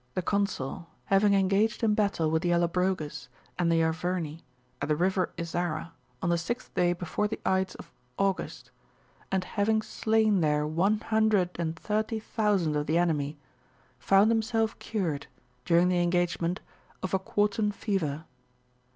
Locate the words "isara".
5.37-5.91